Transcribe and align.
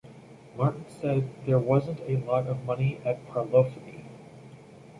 Martin 0.57 0.83
said: 0.99 1.29
There 1.45 1.59
wasn't 1.59 1.99
a 2.07 2.17
lot 2.25 2.47
of 2.47 2.65
money 2.65 2.99
at 3.05 3.23
Parlophone. 3.27 4.05